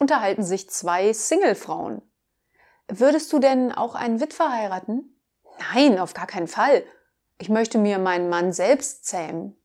[0.00, 2.02] unterhalten sich zwei Singlefrauen.
[2.88, 5.20] Würdest du denn auch einen Witwer heiraten?
[5.74, 6.82] Nein, auf gar keinen Fall.
[7.38, 9.56] Ich möchte mir meinen Mann selbst zähmen.